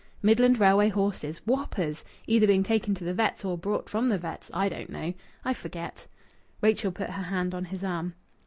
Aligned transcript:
Midland 0.23 0.59
Railway 0.59 0.89
horses. 0.89 1.41
Whoppers. 1.45 2.03
Either 2.25 2.47
being 2.47 2.63
taken 2.63 2.95
to 2.95 3.03
the 3.03 3.13
vets' 3.13 3.45
or 3.45 3.55
brought 3.55 3.87
from 3.87 4.09
the 4.09 4.17
vet's 4.17 4.49
I 4.51 4.67
don't 4.67 4.89
know. 4.89 5.13
I 5.45 5.53
forget." 5.53 6.07
Rachel 6.59 6.91
put 6.91 7.11
her 7.11 7.23
hand 7.25 7.53
on 7.53 7.65
his 7.65 7.83
arm. 7.83 8.15